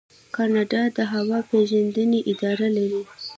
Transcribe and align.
کاناډا 0.35 0.83
د 0.97 0.99
هوا 1.13 1.39
پیژندنې 1.49 2.19
اداره 2.31 2.67
لري. 2.77 3.01